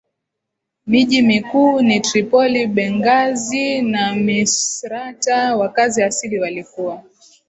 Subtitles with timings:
[0.87, 7.03] Miji mikuu ni Tripoli Benghazi na Misratah Wakazi asili walikuwa